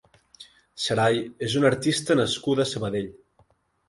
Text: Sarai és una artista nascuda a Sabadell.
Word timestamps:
Sarai 0.85 1.19
és 1.47 1.57
una 1.59 1.69
artista 1.69 2.17
nascuda 2.21 2.65
a 2.65 2.71
Sabadell. 2.71 3.13